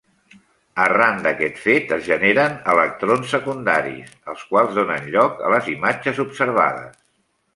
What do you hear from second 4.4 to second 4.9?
quals